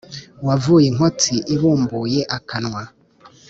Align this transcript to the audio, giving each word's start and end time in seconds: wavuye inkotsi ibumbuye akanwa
wavuye 0.47 0.85
inkotsi 0.91 1.33
ibumbuye 1.53 2.21
akanwa 2.37 2.83